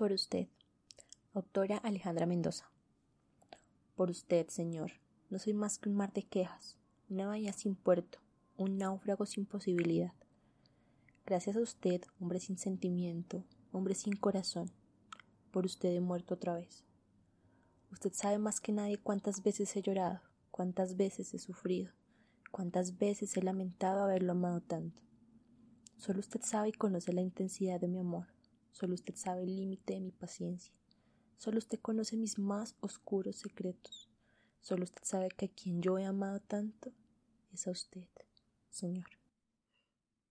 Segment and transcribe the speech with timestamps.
[0.00, 0.48] Por usted,
[1.34, 2.70] autora Alejandra Mendoza.
[3.96, 4.92] Por usted, Señor,
[5.28, 6.78] no soy más que un mar de quejas,
[7.10, 8.18] una bahía sin puerto,
[8.56, 10.14] un náufrago sin posibilidad.
[11.26, 14.70] Gracias a usted, hombre sin sentimiento, hombre sin corazón,
[15.50, 16.82] por usted he muerto otra vez.
[17.92, 21.92] Usted sabe más que nadie cuántas veces he llorado, cuántas veces he sufrido,
[22.50, 25.02] cuántas veces he lamentado haberlo amado tanto.
[25.98, 28.28] Solo usted sabe y conoce la intensidad de mi amor,
[28.72, 30.72] solo usted sabe el límite de mi paciencia,
[31.36, 34.08] solo usted conoce mis más oscuros secretos,
[34.60, 36.92] solo usted sabe que a quien yo he amado tanto
[37.52, 38.08] es a usted,
[38.70, 39.19] Señor.